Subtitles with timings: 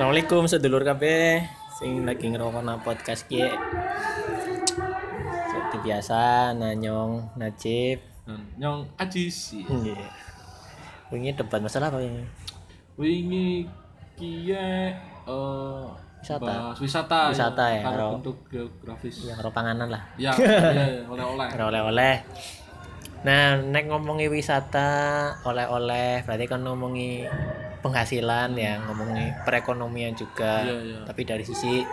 [0.00, 1.44] Assalamualaikum sedulur kabeh
[1.76, 3.52] sing lagi ngrungokno podcast ki.
[5.44, 8.00] Seperti biasa Nanyong Najib.
[8.24, 10.00] Dan nyong ajis Nggih.
[11.12, 12.24] Wingi debat masalah apa ini?
[12.96, 13.68] wingi
[14.16, 14.96] kiye
[15.28, 15.84] eh
[16.24, 16.48] Wisata.
[16.48, 20.00] bahas wisata Wisata ya, karo- bentuk geografis Ya karo panganan lah.
[20.16, 22.24] ya ya oleh-oleh Karo oleh-oleh.
[23.20, 27.28] Nah, nek ngomongi wisata, oleh-oleh, berarti kan ngomongi
[27.80, 30.64] penghasilan ya, ngomongi perekonomian juga.
[30.64, 30.98] Iya, iya.
[31.04, 31.84] Tapi dari sisi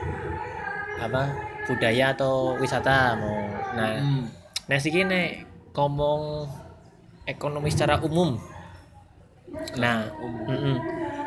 [0.97, 1.55] apa?
[1.67, 3.43] budaya atau wisata mau.
[3.75, 4.23] Nah, hmm.
[4.71, 5.43] Nah, siki nek
[5.75, 6.47] ngomong
[7.27, 8.39] ekonomi secara umum.
[9.75, 10.79] Nah, umum.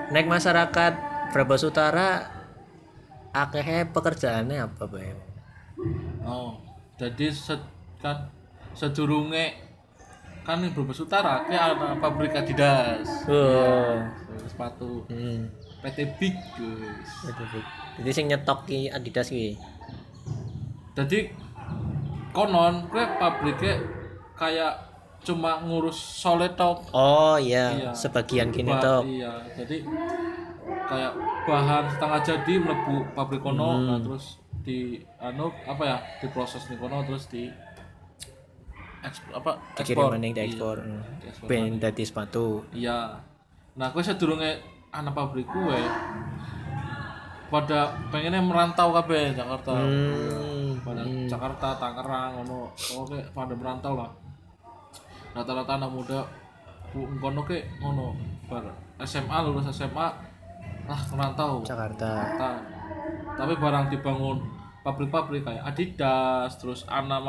[0.08, 0.92] nek masyarakat
[1.36, 2.24] Brebes Utara
[3.36, 5.12] akeh pekerjaannya apa, Bay?
[6.24, 6.60] oh
[7.00, 7.60] jadi set,
[8.00, 8.28] kan
[8.76, 9.56] sedurunge
[10.50, 14.02] kan ning Brebes Utara ki ana pabrik Adidas Oh.
[14.42, 15.46] sepatu Hmm.
[15.78, 17.62] PT Big guys Aduh, Bay.
[17.96, 19.54] Jadi sing nyetok ki Adidas ki.
[20.90, 21.30] jadi
[22.30, 23.78] konon kue pabriknya
[24.34, 24.74] kayak
[25.20, 27.90] cuma ngurus solid tok Oh iya, Iya.
[27.92, 29.06] sebagian gini tuh.
[29.06, 29.86] iya jadi
[30.82, 31.12] kayak
[31.46, 33.86] bahan setengah jadi mlebu pabrik kono Hmm.
[33.86, 34.78] nah terus di
[35.16, 37.48] anu apa ya diproses nih kono terus di
[39.00, 39.52] ekspor apa?
[39.74, 40.76] Dikirim maning Iya, diekspor.
[41.18, 42.46] diekspor Ben dadi sepatu.
[42.70, 43.16] iya.
[43.72, 45.78] Nah kue sedurunge anak pabrik kue
[47.46, 49.74] pada pengennya merantau kabeh Jakarta.
[49.74, 50.78] Hmm.
[50.80, 52.70] pada Jakarta Tangerang ngono.
[52.96, 54.10] Oke pada merantau lah.
[55.30, 56.20] Rata-rata anak muda
[56.94, 58.14] ngono ke ngono.
[58.46, 58.64] Bar
[59.00, 60.06] SMA lulus SMA
[60.86, 61.62] lah merantau.
[61.62, 62.10] Jakarta.
[62.18, 62.50] Jakarta.
[63.36, 64.38] Tapi barang dibangun
[64.80, 67.20] pabrik-pabrik kayak Adidas terus Ana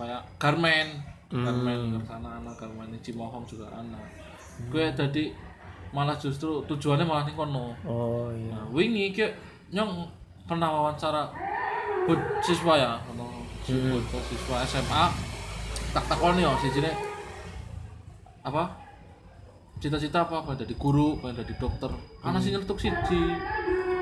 [0.00, 0.88] Maning apa ya Garmen
[1.28, 4.00] Garmen sana Ana Garmen Cimohong juga Ana
[4.72, 5.24] gue jadi
[5.92, 8.56] malah justru tujuannya malah nih kono Oh iya.
[8.56, 9.26] Nah, wingi ki
[9.76, 10.08] nyong
[10.48, 11.28] pernah wawancara
[12.08, 13.28] buat siswa ya, ono
[13.60, 13.92] Hmm.
[13.92, 15.04] buat siswa SMA
[15.92, 16.90] tak takoni yo sijine
[18.40, 18.72] apa?
[19.78, 20.42] Cita-cita apa?
[20.42, 21.92] Pengen jadi guru, pengen jadi dokter.
[22.24, 23.20] Ana sing nyetuk siji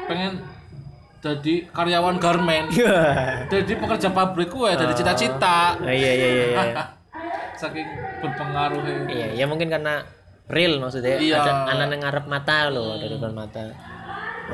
[0.06, 0.41] pengen
[1.19, 2.71] jadi karyawan garmen.
[3.47, 5.75] jadi pekerja pabrik kuwe jadi cita-cita.
[5.77, 6.45] Oh, iya iya iya.
[6.47, 6.84] iya.
[7.61, 7.87] Saking
[8.21, 8.95] berpengaruhnya.
[9.06, 10.06] Iya, ya mungkin karena
[10.47, 11.43] real maksudnya Iya.
[11.43, 13.62] ada anak yang ngarep mata loh dari depan mata.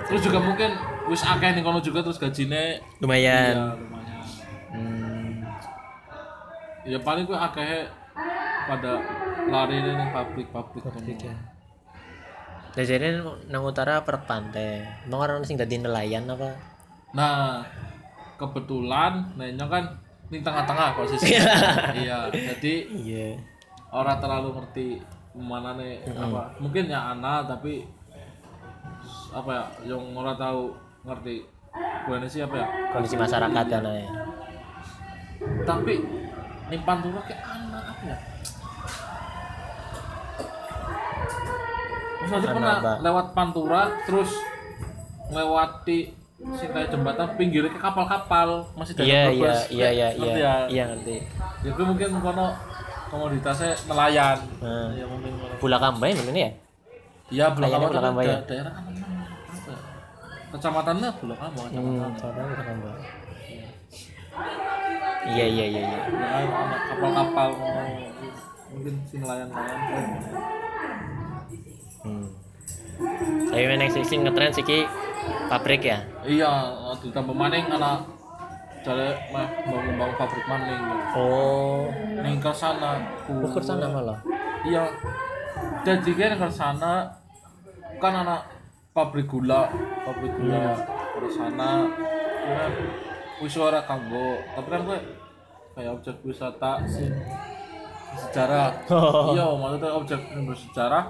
[0.08, 0.74] Terus juga mungkin
[1.06, 3.54] wis akeh nih kono juga terus gajine Lumayan.
[3.54, 4.24] ya lumayan.
[4.74, 5.30] Hmm.
[6.82, 7.86] ya paling gue akeh
[8.64, 8.92] pada
[9.46, 11.28] lari ning pabrik-pabrik Pabrik kono.
[11.28, 11.36] ya.
[12.74, 14.82] Nah, jadi nang utara perek pantai.
[15.06, 16.50] Emang orang sing dadi nelayan apa?
[17.14, 17.62] Nah,
[18.34, 19.84] kebetulan nenyong kan
[20.26, 21.38] ning tengah-tengah posisi.
[22.02, 23.28] iya, jadi Iya.
[23.94, 24.86] orang terlalu ngerti
[25.38, 26.50] mana nih apa.
[26.58, 27.86] Mungkin ya ana tapi
[29.30, 30.70] apa ya yang orang tahu
[31.02, 31.42] ngerti
[32.30, 34.06] sih apa ya Kondisi masyarakat kan ya.
[35.66, 35.98] tapi
[36.70, 38.16] nih pantura kayak anak apa ya
[42.24, 42.92] Terus Anak pernah apa?
[43.00, 44.30] lewat pantura terus
[45.26, 45.98] melewati
[46.34, 50.44] si kayak jembatan pinggirnya ke kapal-kapal masih dalam Iya iya iya iya Ngerti iya.
[50.44, 50.54] ya?
[50.66, 51.16] Iya ngerti.
[51.62, 52.46] ya gue mungkin kono
[53.06, 54.88] komoditasnya nelayan Hmm.
[54.92, 56.50] ya mungkin Bula Kambay mungkin ya?
[57.26, 58.38] iya Kambang Bulak Kambang, da- ya?
[58.44, 59.78] daerah apa ya?
[60.50, 62.96] kecamatannya Bulak Kambang Hmm, kecamatan Bula Kambay.
[65.24, 65.98] Iya iya iya iya.
[66.04, 67.48] ya kan ada kapal-kapal
[68.68, 69.78] mungkin si nelayan-nelayan
[72.04, 72.28] Hmm.
[73.48, 74.84] Tapi meneng sing sing ngetren siki
[75.46, 75.98] pabrik ya.
[76.22, 76.52] iya
[77.00, 78.04] ditambah maning anak
[78.80, 80.80] jale mah bangun-bangun pabrik maning
[81.12, 84.18] Oh, ning ke sana ukur sana malah.
[84.62, 84.84] iya
[85.82, 86.92] jadi kan ke sana
[87.96, 88.40] kan anak
[88.92, 89.68] pabrik gula
[90.04, 90.76] pabrik gula
[91.14, 91.88] ke sana
[92.44, 92.62] ya
[93.40, 94.98] wis ora kanggo tapi kan gue
[95.74, 97.08] kayak objek wisata sih
[98.14, 99.32] sejarah Oh.
[99.34, 101.04] iya maksudnya objek bersejarah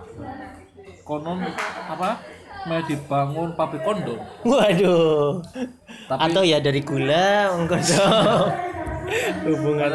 [1.05, 1.39] konon
[1.85, 2.19] apa
[2.65, 5.45] mau dibangun pabrik kondom Waduh.
[6.09, 8.01] Tapi- Atau ya dari gula Hubungannya.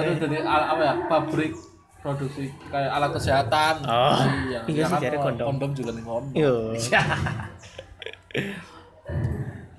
[0.06, 1.54] tahu jadi al- apa ya pabrik
[2.00, 5.46] produksi kayak alat kesehatan Oh, iya, iya Ya sih, kan, jadi kondom.
[5.50, 6.74] kondom juga nih kondom.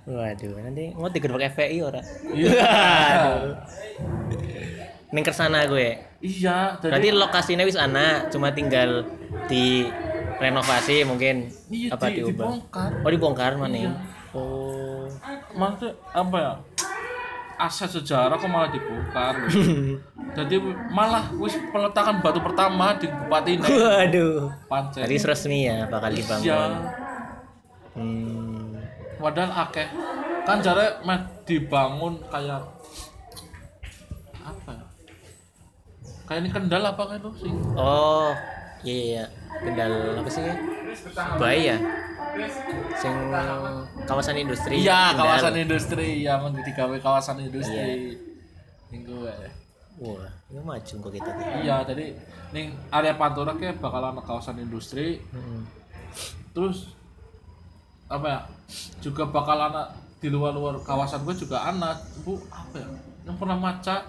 [0.03, 2.03] Waduh, nanti mau digerbek FPI ora?
[2.29, 2.51] Iya.
[2.51, 3.55] Waduh.
[5.11, 5.99] Ning kersana gue.
[6.21, 9.07] iya jadi Berarti lokasinya wis ana, cuma tinggal
[9.47, 9.87] di
[10.41, 12.33] renovasi mungkin iya, apa di, diubah.
[12.49, 13.77] dibongkar Oh, dibongkar mana?
[13.77, 13.93] Iya.
[14.31, 15.05] Oh.
[15.53, 16.53] maksudnya apa ya
[17.59, 19.35] aset sejarah kok malah dibongkar
[20.39, 20.57] jadi
[20.89, 24.49] malah wis peletakan batu pertama di bupati ini Waduh.
[24.65, 26.43] pancen Jadi resmi ya bakal dibangun.
[26.43, 26.61] iya
[27.91, 28.79] Hmm.
[29.17, 29.91] padahal akeh
[30.41, 32.63] kan jare meh dibangun kayak
[34.41, 34.87] apa ya
[36.25, 38.31] kayak ini kendal apa kan tuh sing Oh,
[38.83, 39.05] iya iya.
[39.05, 39.25] iya.
[39.61, 40.43] Kendal apa sih?
[41.37, 41.77] Bayi ya?
[42.97, 43.15] Sing
[44.07, 44.81] kawasan industri.
[44.81, 48.17] iya kawasan industri iya mau digawe kawasan industri
[48.89, 49.51] minggu ya
[50.01, 51.31] Wah, ini maju kok kita
[51.61, 52.17] iya jadi
[52.51, 55.63] ning area Pantura ke bakalan kawasan industri Hmm.
[56.51, 56.97] terus
[58.09, 58.41] apa ya
[58.99, 62.89] juga bakal anak di luar-luar kawasan gue juga anak bu apa ya
[63.29, 64.03] yang pernah maca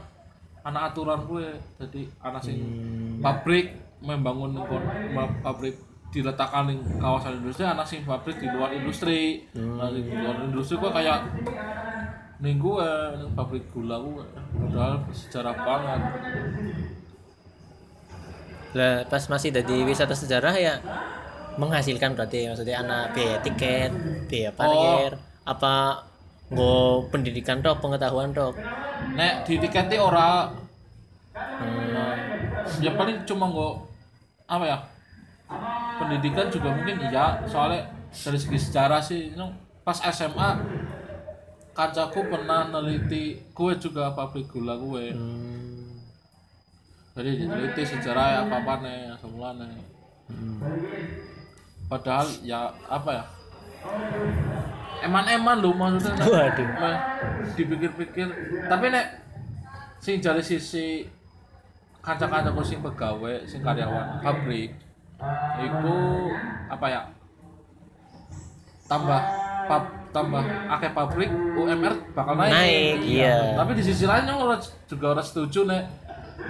[0.63, 1.45] anak aturan gue
[1.77, 2.57] jadi anak sing
[3.19, 4.57] pabrik membangun
[5.45, 5.77] pabrik
[6.12, 9.48] diletakkan di kawasan industri anak sing pabrik di luar industri.
[9.56, 11.19] Nah, di luar industri gue kayak
[12.42, 12.89] nih gue
[13.21, 14.25] ning pabrik gula gue
[14.68, 16.01] udah sejarah banget.
[18.75, 20.75] Lah pas masih dari wisata sejarah ya
[21.56, 23.92] menghasilkan berarti maksudnya anak biaya tiket,
[24.27, 25.15] biaya parkir,
[25.48, 26.03] apa
[26.51, 28.59] nggak pendidikan dok, pengetahuan dok.
[29.15, 30.51] nek di tiketnya ora.
[31.31, 32.18] Hmm.
[32.83, 33.90] ya paling cuma nggak
[34.51, 34.77] apa ya
[35.95, 39.31] pendidikan juga mungkin iya soalnya dari segi sejarah sih
[39.81, 40.50] pas SMA
[41.71, 46.03] kancaku pernah neliti kue juga pabrik gula kue Hmm.
[47.15, 49.71] jadi diteliti sejarah ya apa apa nih semula nih
[50.27, 50.59] Hmm.
[51.88, 53.24] padahal ya apa ya
[55.01, 56.21] eman-eman loh maksudnya.
[56.21, 56.68] Waduh.
[56.77, 56.98] Meh,
[57.57, 58.27] dipikir-pikir
[58.69, 59.06] tapi nek
[59.98, 61.01] sing dari sisi
[62.01, 64.74] kanca-kancaku sing pegawai sing karyawan pabrik
[65.62, 65.98] iku
[66.68, 67.01] apa ya?
[68.89, 69.21] Tambah
[69.69, 72.51] pab, tambah akeh pabrik UMR bakal naik.
[72.51, 73.56] Naik, iya.
[73.56, 74.59] tapi di sisi lain yang ora
[74.89, 75.83] juga ora setuju nek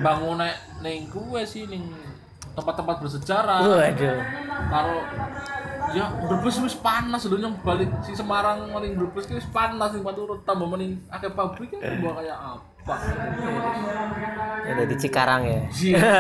[0.02, 1.86] bangun nek ning kuwe sih ning
[2.58, 3.62] tempat-tempat bersejarah.
[3.62, 4.18] Waduh.
[4.72, 4.98] karo
[5.92, 10.40] ya Brebes wis panas lho yang balik si Semarang maling Brebes wis panas sing Pantura
[10.48, 12.71] tambah maning akeh pabrik kan kayak apa
[14.72, 15.62] Ada di Cikarang ya.
[15.82, 16.20] Iya.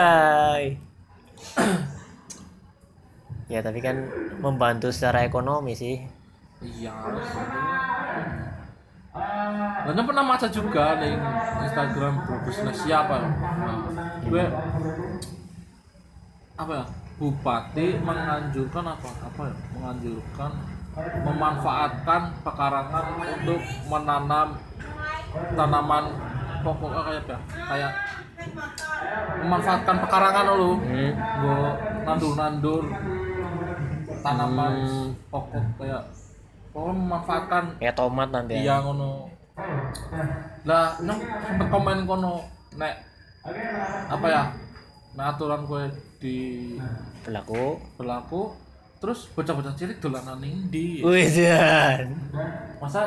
[3.51, 4.07] Ya tapi kan
[4.39, 5.97] membantu secara ekonomi sih.
[6.61, 6.93] iya
[9.81, 11.15] yang pernah maca juga nih
[11.67, 13.77] Instagram nah, siapa nah,
[14.23, 14.45] gue
[16.55, 16.85] apa ya
[17.17, 20.51] bupati menganjurkan apa apa ya menganjurkan
[21.25, 24.47] memanfaatkan pekarangan untuk menanam
[25.55, 26.05] tanaman
[26.61, 27.91] pokok kayak apa ya kayak
[29.39, 31.11] memanfaatkan pekarangan lo Hmm.
[31.13, 31.69] gue
[32.03, 32.83] nandur-nandur
[34.19, 35.09] tanaman Hmm.
[35.27, 36.01] pokok kayak
[36.71, 38.75] pokoknya memanfaatkan Kayak tomat nanti iya ya.
[38.79, 39.27] ngono
[40.63, 42.41] lah nyong sempet komen kono
[42.73, 42.95] nek
[44.07, 44.43] apa ya
[45.11, 45.83] nah aturan gue
[46.17, 46.37] di
[47.21, 47.77] Pelaku.
[47.97, 48.41] berlaku
[48.97, 51.25] terus bocah-bocah cilik dolanan ning ndi Wih,
[52.77, 53.01] masa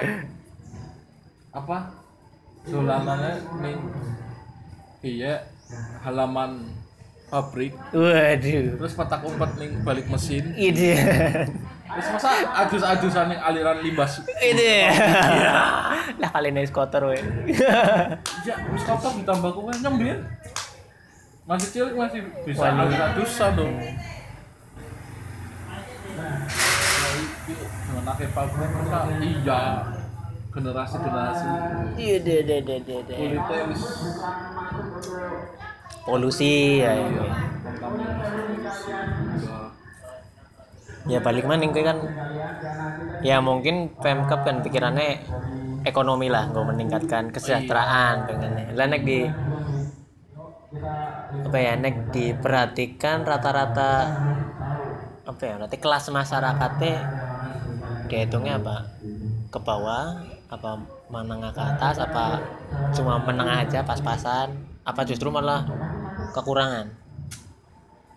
[1.48, 1.78] apa
[2.64, 3.76] dolanannya ning
[5.05, 5.44] iya
[6.00, 6.64] halaman
[7.28, 7.75] pabrik.
[7.93, 8.78] Waduh.
[8.78, 10.55] terus petak umpet ning balik mesin.
[10.55, 10.96] Ide.
[11.94, 12.31] terus masa
[12.64, 14.08] adus-adusan ning aliran limbah
[14.40, 14.88] Ide.
[16.20, 17.20] Lah kalian naik kotor weh.
[18.46, 20.22] ya wis kotor ditambah kowe nyembir
[21.44, 23.75] masih cilik masih bisa adus-adusan dong.
[26.14, 26.40] Nah,
[27.85, 29.61] dengan akeh pabrik masa iya
[30.54, 31.46] generasi generasi
[31.99, 33.14] Ide, ide, ide, ide, ide.
[33.14, 33.82] kulitnya wis
[36.04, 36.92] Polusi ya.
[36.92, 37.04] ya.
[37.08, 37.32] Udah.
[41.08, 41.99] Ya balik maning kuwi kan
[43.25, 45.25] ya mungkin Pemkap kan pikirannya
[45.84, 48.73] ekonomi lah, nggak meningkatkan kesejahteraan pengennya.
[48.76, 49.25] Lah nek di
[51.44, 53.92] apa ya nek diperhatikan rata-rata
[55.25, 56.96] apa ya nanti kelas masyarakatnya
[58.11, 58.76] dihitungnya apa
[59.49, 60.78] ke bawah apa
[61.11, 62.38] menengah ke atas apa
[62.94, 64.54] cuma menengah aja pas-pasan?
[64.87, 65.66] Apa justru malah
[66.30, 66.87] kekurangan?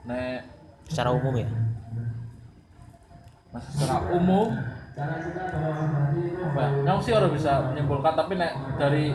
[0.05, 0.45] Nek
[0.85, 1.49] secara umum ya?
[3.49, 4.77] Masih secara umum ya
[6.85, 9.13] yang sih orang bisa menyimpulkan tapi nek dari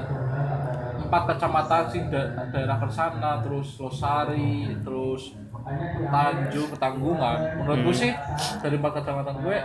[1.02, 5.34] empat kecamatan sih da- daerah Kersana terus Losari terus
[6.10, 7.38] Tanjung Ketanggungan.
[7.58, 8.10] Menurutku sih
[8.62, 9.58] dari empat kecamatan gue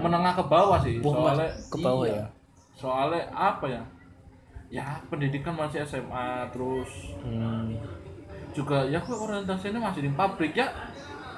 [0.00, 2.20] menengah ke bawah sih soalnya ke bawah iya.
[2.20, 2.39] ya?
[2.80, 3.82] Soalnya apa ya
[4.72, 6.88] ya pendidikan masih SMA terus
[7.20, 7.76] hmm.
[8.56, 10.72] juga ya kok orientasinya masih di pabrik ya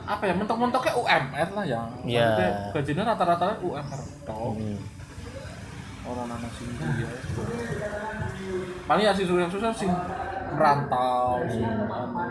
[0.06, 2.22] apa ya mentok-mentoknya UMR lah ya Iya.
[2.22, 4.78] Maksudnya gajinya rata-rata UMR tau Hmm.
[6.02, 7.10] orang anak sini ya
[8.90, 9.86] paling ya sih yang susah sih
[10.52, 12.26] merantau sih anu,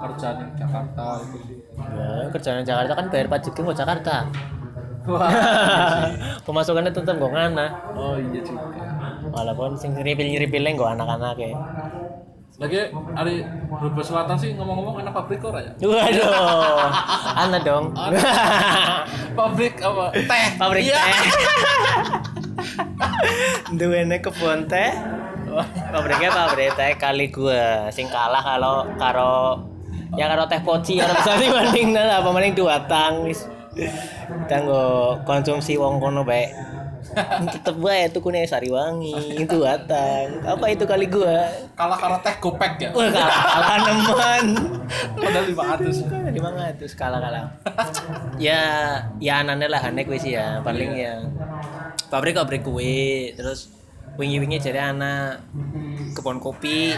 [0.00, 4.16] kerja di Jakarta itu sih Ya, kerjaan Jakarta kan bayar pajak ke Jakarta.
[5.08, 5.28] Wah.
[6.42, 8.66] pemasukannya tetep gue ngana Oh iya juga.
[9.28, 11.52] walaupun sing nyiripil nyiripilnya gue anak-anak ya
[12.54, 12.78] Lagi
[13.10, 15.72] hari Brebes Selatan sih ngomong-ngomong enak pabrik ora ya?
[15.80, 16.92] waduh
[17.34, 17.90] ana dong
[19.38, 20.12] pabrik apa?
[20.14, 20.46] Teh.
[20.56, 21.00] pabrik Iya.
[21.00, 21.16] teh
[23.72, 24.92] duwene kebun teh
[25.88, 29.58] pabriknya pabrik teh kali gua sing kalah kalau karo
[30.12, 33.26] ya karo teh poci ora bisa dibanding lah apa mending dua tang
[33.72, 33.92] wis
[34.48, 36.52] tanggo konsumsi wong kono bae.
[37.52, 41.50] Tetep bae tukune sariwangi dua tang apa itu kali gua?
[41.74, 42.88] Kalah karo teh gopek ya.
[42.94, 43.36] Wah, kalah.
[43.52, 44.46] Kalah nemen.
[45.18, 45.44] Padahal
[45.82, 46.32] 500.
[46.32, 47.44] lima ratus kalah kalah
[48.40, 48.62] ya
[49.20, 51.20] ya anane lah aneh kue sih ya paling ya.
[52.08, 53.68] Pabrik pabrik kue terus
[54.16, 55.44] wingi wingi jadi anak
[56.16, 56.96] kebun kopi.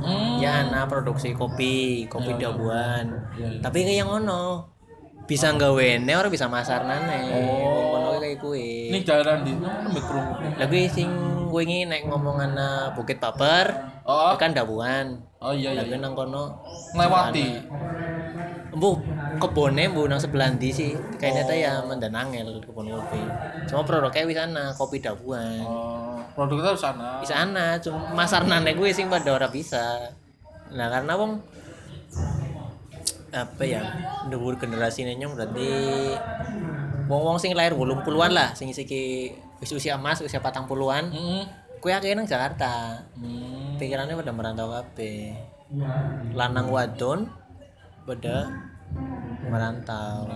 [0.00, 0.40] Hmm.
[0.40, 3.12] ya anak produksi kopi kopi dabuan.
[3.36, 3.60] Ya, ya.
[3.60, 4.64] tapi kayak yang ono
[5.30, 7.94] bisa nggawe orang bisa masar nane Oh.
[7.94, 10.34] ngono kayak kue Ini jalan di nembek kerungu.
[10.58, 11.06] lagi sing
[11.46, 13.70] wingi naik ngomong anak bukit paper
[14.02, 14.34] Oh.
[14.34, 15.86] kan dabuan Oh iya iya.
[15.86, 16.02] lagi iya.
[16.02, 16.58] nang kono
[16.92, 17.48] Ngelewati.
[18.76, 18.98] Bu,
[19.40, 20.92] kebunnya bu nang sebelah ndi sih.
[21.16, 23.22] Kayaknya ya mendan angel kebun kopi.
[23.64, 25.64] Cuma produknya wis ana kopi dabuan.
[25.64, 27.24] Oh, produknya harus sana.
[27.24, 30.12] Di sana cuma masar nane gue sing pada ora bisa.
[30.76, 31.40] Nah, karena wong
[33.30, 33.82] apa ya
[34.26, 35.70] dhuwur generasi nyong berarti
[37.06, 41.42] wong-wong sing lahir 80-an lah sing siki wis usia emas usia patang puluhan Heeh.
[41.78, 43.76] kue akeh nang Jakarta Hmm.
[43.78, 45.34] pikirannya pada merantau kabeh
[46.34, 47.28] lanang wadon
[48.04, 48.50] pada
[49.46, 50.26] merantau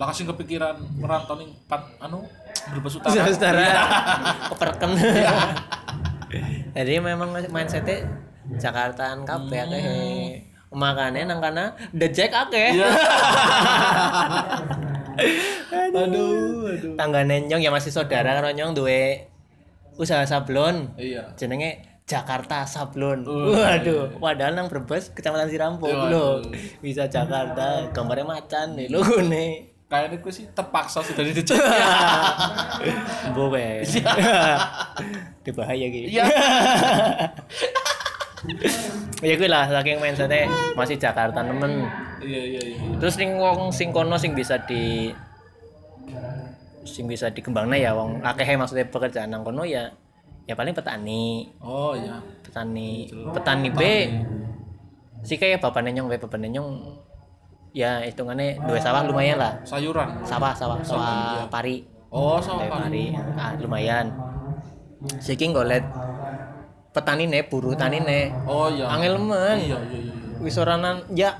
[0.00, 2.24] Lah kasih kepikiran merantau nih pat anu
[2.62, 3.26] Brebes Utara.
[3.26, 3.68] Saudara,
[4.54, 4.90] keperken.
[6.72, 8.06] Jadi memang mindsetnya
[8.54, 10.51] Jakartaan kabeh akeh.
[10.72, 12.76] Makanya nang kana dejek akeh.
[12.76, 12.88] Iya.
[15.92, 16.94] aduh, aduh.
[16.96, 19.28] Tangga nyong ya masih saudara karo nyong duwe
[20.00, 20.96] usaha sablon.
[20.96, 21.36] Iya.
[21.36, 23.24] Jenenge Jakarta Sablon.
[23.24, 26.42] Uh, Waduh, padahal nang Brebes Kecamatan Sirampok Iya, lho.
[26.82, 29.70] Bisa Jakarta, gambarnya macan nih logone.
[29.86, 31.56] Kayaknya gue sih terpaksa sih dari dicek.
[33.36, 33.84] Bowe.
[35.44, 36.08] Di bahaya gitu.
[36.16, 36.24] Iya.
[39.22, 41.86] ya gue lah saking mindsetnya masih Jakarta nemen.
[42.18, 42.78] Iya iya iya.
[42.98, 45.14] Terus ning wong sing kono sing bisa di
[46.82, 49.86] sing bisa dikembangna ya wong akeh maksudnya pekerjaan nang kono ya
[50.44, 52.18] ya paling petani Oh iya.
[52.42, 53.80] petani petani B
[55.22, 56.68] sih kayak bapak nenyong bapak bapak nenyong
[57.70, 60.26] ya hitungannya dua sawah lumayan lah Sayuran.
[60.26, 61.46] sawah sawah sawah iya.
[61.46, 61.76] pari
[62.12, 62.92] Oh Sawah Pak.
[62.92, 64.10] pari ah, lumayan
[65.16, 65.80] Siki ngolet
[66.92, 68.86] petani ne buru tani ne Oh iya.
[68.88, 70.12] angel men Iya iya iya.
[70.44, 71.34] wis oranan ya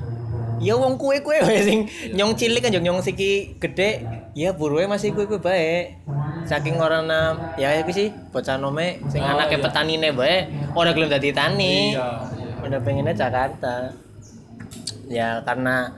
[0.63, 5.13] ya wong kue kue wae sing nyong cilik kan nyong siki gede ya buruwe masih
[5.13, 5.99] kue kue bae
[6.43, 9.65] saking orana ya iki sih bocah nome sing Oh, anake iya.
[9.65, 12.63] petani ne bae ora gelem dadi tani Iya iya.
[12.63, 13.91] udah pengennya Jakarta
[15.11, 15.91] ya karena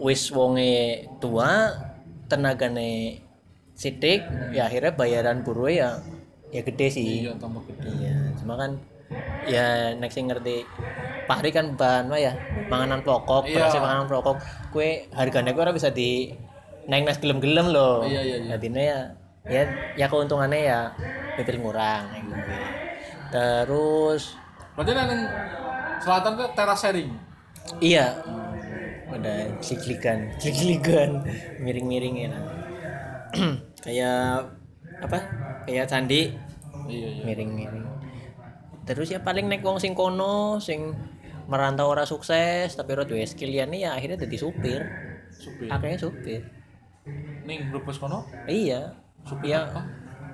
[0.00, 1.70] wis wonge tua
[2.26, 3.20] tenagane
[3.76, 6.00] sidik ya akhirnya bayaran buruwe ya
[6.50, 7.88] ya gede sih Iya tambah gede.
[8.00, 8.74] Iya, cuma kan
[9.46, 10.66] ya next sing ngerti
[11.26, 12.34] pari kan bahan ya
[12.66, 13.54] panganan pokok, Iya.
[13.70, 14.36] beras panganan pokok.
[14.74, 16.34] Kue harganya kue bisa di
[16.90, 18.02] naik naik gelem-gelem loh.
[18.02, 18.48] Iya, iya, iya.
[18.58, 18.98] Jadinya ya
[19.46, 19.62] ya
[19.94, 20.80] ya keuntungannya ya
[21.38, 22.34] lebih ngurang gitu.
[23.30, 24.34] Terus
[24.74, 25.22] Berarti nang
[26.00, 27.10] selatan tuh teras sharing.
[27.78, 28.16] iya
[29.10, 31.22] ada klik-klikan, klik-klikan,
[31.60, 32.32] miring-miring ya.
[33.84, 34.48] kayak
[35.02, 35.18] apa?
[35.64, 36.32] Kayak candi
[36.90, 37.22] Iya iya.
[37.22, 37.86] miring-miring
[38.82, 40.90] terus ya paling naik wong sing kono sing
[41.46, 44.82] merantau ora sukses tapi ora duwe skill ya ya akhirnya jadi supir
[45.30, 45.70] Supir.
[45.70, 46.42] akhirnya supir
[47.46, 48.26] Ning Brebes kono.
[48.44, 48.90] iya
[49.22, 49.82] Supir ya apa?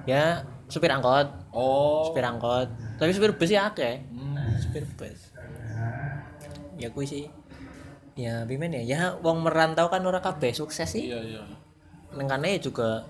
[0.09, 0.25] ya
[0.67, 2.09] supir angkot Oh.
[2.09, 4.57] supir angkot tapi supir bus ya akeh Hmm.
[4.57, 5.35] supir bus
[6.77, 7.25] ya kuwi sih
[8.17, 11.43] ya gimana ya ya wong merantau kan ora kabeh sukses sih Iya iya.
[12.17, 13.05] Nengkane juga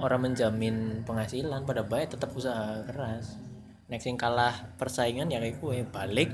[0.00, 3.36] orang menjamin penghasilan pada baik tetap usaha keras
[3.86, 6.30] next yang kalah persaingan ya kayak gue balik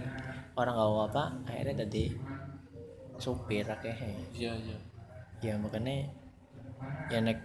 [0.54, 2.14] orang gak apa akhirnya tadi
[3.20, 3.92] supir akeh
[4.32, 4.76] Iya iya.
[5.40, 6.08] ya makanya
[7.12, 7.40] ya naik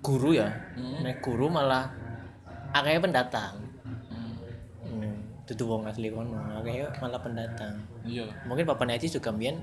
[0.00, 0.48] guru ya
[0.78, 1.04] Hmm.
[1.04, 1.90] naik guru malah
[2.72, 3.60] akeh pendatang
[4.08, 4.36] Hmm.
[4.88, 7.76] hmm, wong asli kono akeh malah pendatang
[8.08, 8.24] Iya.
[8.48, 9.60] mungkin Papa Naji juga mbien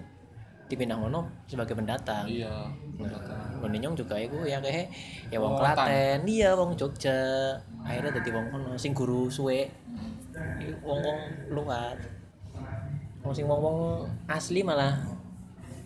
[0.66, 2.50] dipindah kono sebagai pendatang Iya.
[2.98, 4.88] Nah, Nyong juga iku ya kayak
[5.30, 7.54] ya wong Klaten, iya wong Jogja.
[7.84, 9.68] Akhirnya dadi wong kono sing guru suwe.
[10.86, 11.20] Wong-wong
[11.54, 11.98] luar.
[13.26, 14.96] Wong sing wong-wong asli malah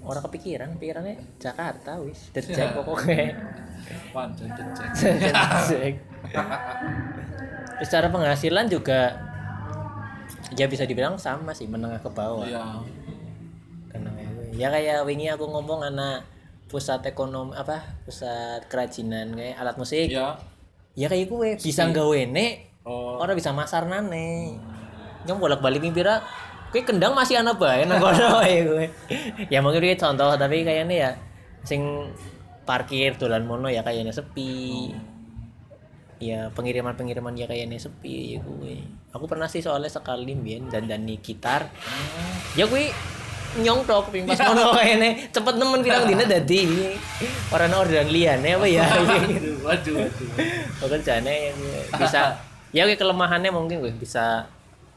[0.03, 3.36] orang kepikiran pikirannya Jakarta wis dejek pokoknya
[4.15, 5.19] cecek.
[5.19, 5.93] Dejek.
[7.83, 9.15] secara penghasilan juga
[10.55, 12.63] ya bisa dibilang sama sih menengah ke bawah Iya.
[14.60, 16.28] Ya kayak wingi aku ngomong anak
[16.68, 20.12] pusat ekonomi apa pusat kerajinan kayak alat musik.
[20.12, 20.36] Iya.
[20.94, 23.20] ya kayak gue bisa nggawe nek Oh.
[23.22, 24.56] orang bisa masar nane.
[25.28, 26.24] Yang bolak balik mimpira
[26.70, 28.86] gue kendang masih anak bae nang kono ya gue
[29.50, 31.12] ya mungkin ini contoh tapi kayaknya ya
[31.66, 31.82] sing
[32.63, 34.89] parkir dolan mono ya kayaknya sepi.
[36.20, 38.75] Ya pengiriman pengiriman ya kayaknya sepi ya gue
[39.16, 41.70] aku pernah sih soalnya sekali mbien dan dani gitar.
[42.54, 42.89] Ya gue
[43.58, 46.94] nyong tok ping pas mono kayaknya cepet nemen bilang dina dadi
[47.50, 48.86] orang orderan liane apa ya?
[48.86, 49.98] Waduh, waduh.
[50.86, 51.58] pekerjaannya yang
[51.98, 52.38] bisa
[52.70, 54.46] ya oke kelemahannya mungkin gue bisa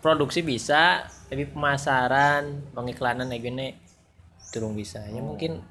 [0.04, 3.66] produksi bisa tapi pemasaran pengiklanan kayak gini
[4.52, 5.00] durung bisa.
[5.08, 5.64] Ya mungkin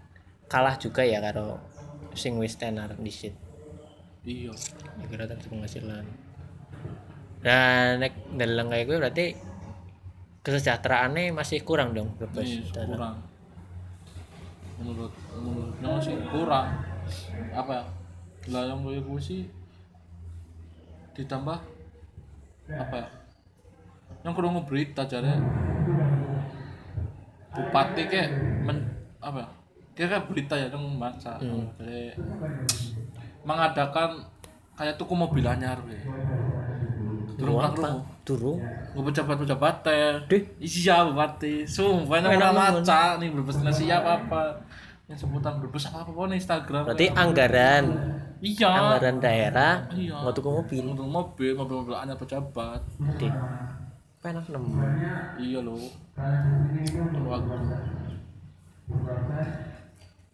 [0.49, 1.61] kalah juga ya karo
[2.17, 3.37] sing wis tenar di shit.
[4.21, 4.53] Iya.
[5.01, 6.05] ya kira tapi penghasilan
[7.41, 9.25] dan nek dalam kayak gue berarti
[10.41, 13.21] kesejahteraannya masih kurang dong bebas Iya, kurang.
[14.81, 16.81] Menurut menurutnya sih kurang.
[17.53, 17.83] Apa ya?
[18.49, 19.45] Lah yang gue sih
[21.13, 21.59] ditambah
[22.73, 23.07] apa ya?
[24.25, 25.37] Yang kurang berita jadi
[27.53, 28.29] bupati kayak
[28.65, 28.81] men
[29.21, 29.49] apa ya?
[29.93, 31.37] Kira berita ya dong bangsa.
[31.77, 32.17] Jadi
[33.45, 34.25] mengadakan
[34.73, 35.77] kayak tuku mobil anyar
[37.37, 37.89] pernah apa
[38.21, 38.61] durung
[38.91, 40.13] Gue pejabat-pejabat teh.
[40.27, 40.43] Deh.
[40.57, 41.65] Iya bupati.
[41.65, 44.61] Sumpah ini Enak udah maca nih berbes siap apa
[45.05, 46.83] yang sebutan berbes apa apa nih Instagram.
[46.87, 47.83] berarti anggaran
[48.39, 48.71] iya.
[48.71, 50.23] anggaran daerah Iya.
[50.23, 52.79] nggak tuku mobil Untuk mobil, mobil-mobil anyar pejabat.
[53.19, 53.33] deh
[54.17, 54.71] penak nemu
[55.35, 55.75] Iya loh.
[55.75, 57.55] Ini waktu.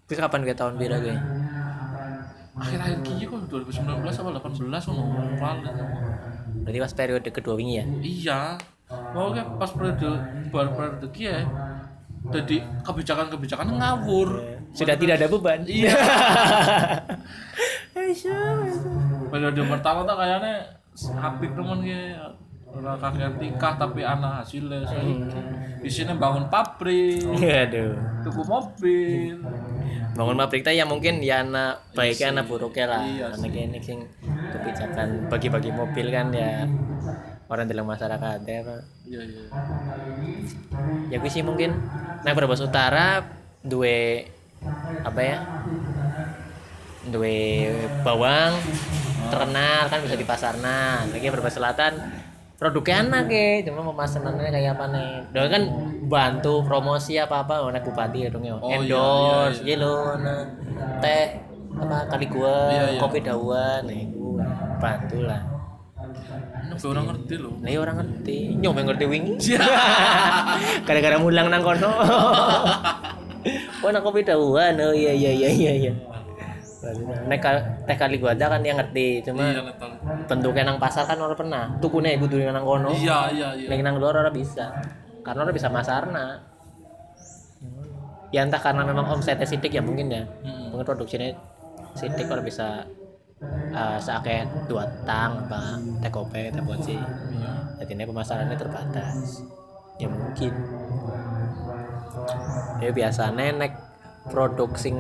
[0.05, 1.17] terus kapan gue tahun bira gue
[2.53, 5.03] Akhir-akhir kini kok 2019 atau 18 ono
[5.37, 5.65] paling.
[6.67, 8.41] Berarti pas periode kedua wingi ya Iya.
[9.15, 10.03] Mau kan pas periode
[10.51, 11.47] baru periode ki ya.
[12.27, 14.59] Jadi kebijakan-kebijakan ngawur.
[14.75, 15.89] sudah tidak ada beban Iya.
[19.27, 20.53] periode pertama tuh kayaknya
[21.17, 21.99] apik temen ki
[22.67, 25.39] orang kakek tingkah tapi anak hasilnya saiki
[25.81, 29.37] di sini bangun pabrik aduh tuku mobil
[30.17, 33.03] bangun pabrik teh ya mungkin ya anak baiknya anak buruknya lah.
[33.05, 36.65] Iya anak ini sing kebijakan bagi-bagi mobil kan ya
[37.47, 38.81] orang dalam masyarakat ya Pak.
[39.05, 39.43] iya iya.
[41.13, 41.77] Ya gue sih mungkin.
[42.25, 43.21] Nah Brebes Utara
[43.61, 44.25] dua
[45.05, 45.37] apa ya?
[47.07, 47.37] Dua
[48.01, 48.57] bawang
[49.29, 51.93] terkenal kan bisa di pasarna lagi Brebes Selatan
[52.57, 55.63] produknya enak ya cuma pemasanannya kayak apa nih Doa kan
[56.09, 59.77] bantu promosi apa apa naik bupati ya dong ya Oh, iya, endorse iya, iya.
[59.77, 59.93] gitu
[60.25, 60.41] nah
[60.97, 61.25] teh
[61.77, 62.99] apa kali gua Iya, iya.
[62.99, 64.45] kopi dawan nih gua
[64.81, 65.41] bantu lah
[66.67, 68.37] ini orang ngerti loh Nah, iya orang ngerti.
[68.59, 69.35] Yang ngerti wingi.
[70.87, 71.91] Gara-gara mulang nang kono.
[73.79, 74.75] Oh, nak kopi dawan.
[74.75, 75.93] Oh iya iya iya iya iya.
[77.27, 77.39] Nek
[77.89, 79.61] teh kali gua ada kan yang ngerti, cuma iya
[80.29, 81.63] bentuknya nang pasar kan orang pernah.
[81.81, 82.93] Tukune ibu tuh nang kono.
[82.93, 84.69] iya iya iya Nek nang luar orang bisa.
[85.25, 86.41] Karena orang bisa masarna.
[88.29, 90.23] Ya entah karena memang omsetnya sidik ya mungkin ya.
[90.45, 90.75] Mm-mm.
[90.75, 91.31] Mungkin produksinya
[91.97, 92.85] sidik orang bisa
[93.73, 96.97] uh, seakeh dua tang apa teh kopi teh poci
[97.33, 99.45] iya jadi ini pemasarannya terbatas
[99.97, 100.53] ya mungkin
[102.81, 103.73] ya biasanya nek
[104.27, 104.95] produk sing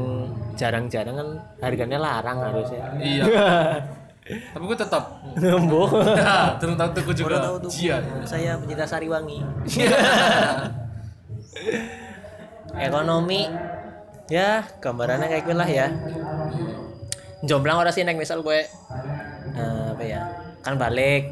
[0.57, 1.29] jarang-jarang kan
[1.61, 3.25] harganya larang harusnya iya
[4.27, 5.03] tapi gue tetap
[5.39, 6.03] Nembok.
[6.59, 9.39] terus tahu tuku juga tahu iya Saya pencinta Sariwangi.
[12.87, 13.47] Ekonomi
[14.27, 15.87] ya gambarannya kayak gitu lah ya.
[17.45, 18.67] Jomblang orang sih nek misal gue
[19.55, 20.21] eh, apa ya
[20.59, 21.31] kan balik.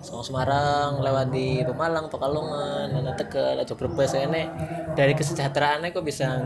[0.00, 4.48] Song Semarang lewat di Pemalang Pekalongan ada Tegal ada Brebes ini
[4.96, 6.40] dari kesejahteraannya kok bisa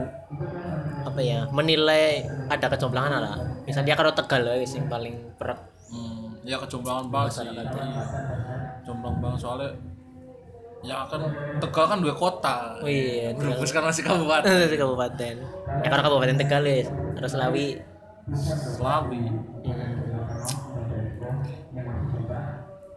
[1.04, 5.60] apa ya menilai ada kejomblangan lah misalnya dia kalau Tegal ya yang paling perak
[5.94, 7.46] Hmm, ya kejomblangan banget sih.
[7.46, 8.02] Iya.
[8.82, 9.70] Jomblang banget soalnya
[10.82, 11.22] ya kan
[11.62, 12.82] Tegal kan dua kota.
[12.82, 13.30] oh iya.
[13.30, 14.50] Brebes kan masih kabupaten.
[14.66, 15.34] Dari kabupaten
[15.84, 16.82] ya kalau kabupaten Tegal ya
[17.14, 17.78] harus Selawi
[18.74, 19.22] Selawi.
[19.62, 19.93] Hmm.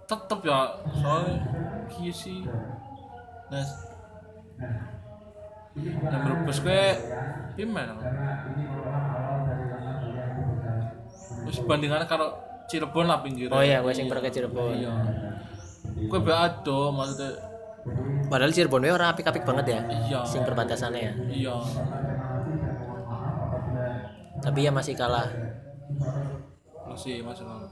[0.08, 0.60] Tetep ya
[0.96, 1.36] soalnya
[1.92, 2.48] kia sih.
[3.48, 3.64] Nah,
[5.78, 6.84] yang Brebes gue
[7.60, 7.88] pimen.
[11.48, 12.34] Terus bandingannya kalau
[12.68, 13.48] Cirebon lah pinggir.
[13.48, 14.92] oh iya gue sing ke Cirebon Iya.
[16.12, 17.32] Gue be ado maksudnya
[18.28, 20.20] padahal Cirebon ya orang apik-apik banget ya iya.
[20.28, 21.56] sing perbatasannya ya Iya.
[24.44, 25.28] tapi ya masih kalah
[26.88, 27.66] masih masih lama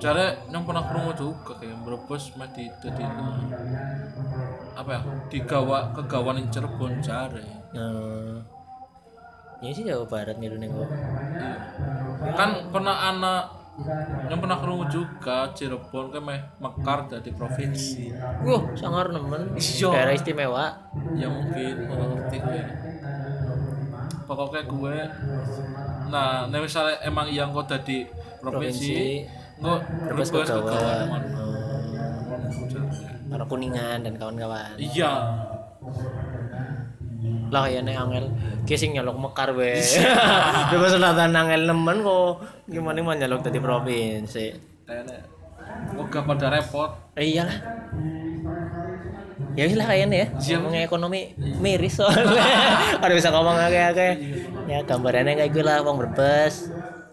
[0.00, 3.04] cara yang pernah kerungu juga kayak Brebes mah di jadi
[4.76, 8.34] apa ya digawa kegawan yang Cirebon jare Eh,
[9.62, 12.34] ya sih Jawa Barat nih kok Iya.
[12.34, 13.44] kan pernah anak
[14.26, 18.10] yang pernah kerungu juga Cirebon kan meh mekar dari provinsi
[18.44, 19.54] Wah, sangar nemen.
[19.54, 19.88] Iya.
[19.94, 20.66] Daerah istimewa.
[21.14, 22.62] ya mungkin ngerti gue
[24.26, 24.96] pokoknya gue
[26.10, 28.04] nah nah misalnya emang yang kok dari
[28.38, 29.22] provinsi
[29.56, 30.68] nggak Brebes Brebes kegawa.
[30.68, 31.22] kegawan
[33.30, 34.74] Para kuningan dan kawan-kawan.
[34.74, 35.12] iya
[37.50, 38.26] Lah kayaknya angel
[38.62, 39.78] kising nyalok mekar we.
[40.70, 42.42] Bebas selatan angel nemen kok.
[42.66, 44.46] Gimana mau nyalok dari provinsi.
[44.82, 45.18] kayaknya
[45.94, 47.54] Moga pada repot Eh, iyalah.
[49.58, 50.26] Ya wis lah kayaknya ya.
[50.38, 50.54] Iya.
[50.60, 51.20] Ngomongnya ekonomi
[51.58, 52.44] miris soalnya.
[53.04, 54.12] Ada bisa ngomong akeh-akeh.
[54.70, 56.70] Ya gambarannya kayak gue lah wong berbes.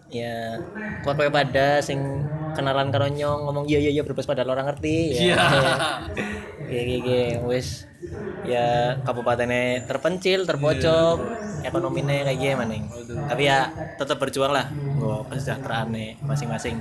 [0.08, 0.62] Ya
[1.04, 2.24] kuat kowe pada sing
[2.56, 5.20] kenalan karo nyong ngomong iya iya iya berbes padahal orang ngerti ya.
[5.20, 5.36] Iya.
[6.68, 7.88] Iya iya iya wis
[8.44, 11.16] ya kabupatennya terpencil, terpojok,
[11.64, 12.84] ekonominya kayak gimana nih.
[13.24, 14.68] Tapi ya tetap berjuang lah.
[15.00, 16.76] Gue kesejahteraan nih masing-masing.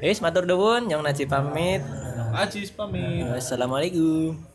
[0.00, 1.84] Wis matur nuwun, nyong Najib pamit.
[2.32, 4.53] Ajis pamit Wassalamualaikum.